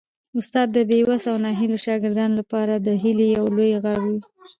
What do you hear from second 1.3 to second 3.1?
او ناهیلو شاګردانو لپاره د